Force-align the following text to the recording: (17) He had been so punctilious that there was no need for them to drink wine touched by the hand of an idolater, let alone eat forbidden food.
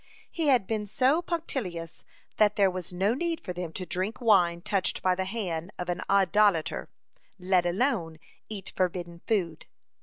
(17) 0.29 0.29
He 0.31 0.47
had 0.47 0.65
been 0.65 0.87
so 0.87 1.21
punctilious 1.21 2.03
that 2.37 2.55
there 2.55 2.71
was 2.71 2.91
no 2.91 3.13
need 3.13 3.39
for 3.39 3.53
them 3.53 3.71
to 3.71 3.85
drink 3.85 4.19
wine 4.19 4.59
touched 4.59 5.03
by 5.03 5.13
the 5.13 5.25
hand 5.25 5.71
of 5.77 5.89
an 5.89 6.01
idolater, 6.09 6.89
let 7.37 7.67
alone 7.67 8.17
eat 8.49 8.73
forbidden 8.75 9.21
food. 9.27 9.67